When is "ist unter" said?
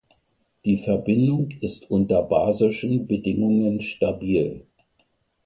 1.61-2.23